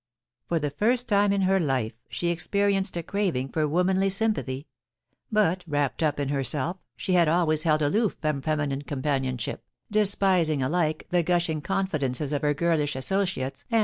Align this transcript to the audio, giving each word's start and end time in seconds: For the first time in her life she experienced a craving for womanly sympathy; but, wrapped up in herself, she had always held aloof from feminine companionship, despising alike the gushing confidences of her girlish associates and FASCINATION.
For 0.47 0.57
the 0.57 0.71
first 0.71 1.07
time 1.07 1.31
in 1.31 1.41
her 1.41 1.59
life 1.59 1.93
she 2.09 2.29
experienced 2.29 2.97
a 2.97 3.03
craving 3.03 3.49
for 3.49 3.67
womanly 3.67 4.09
sympathy; 4.09 4.65
but, 5.31 5.63
wrapped 5.67 6.01
up 6.01 6.19
in 6.19 6.29
herself, 6.29 6.77
she 6.97 7.13
had 7.13 7.27
always 7.27 7.61
held 7.61 7.83
aloof 7.83 8.17
from 8.19 8.41
feminine 8.41 8.81
companionship, 8.81 9.63
despising 9.91 10.63
alike 10.63 11.05
the 11.11 11.21
gushing 11.21 11.61
confidences 11.61 12.33
of 12.33 12.41
her 12.41 12.55
girlish 12.55 12.95
associates 12.95 13.61
and 13.61 13.67
FASCINATION. 13.69 13.79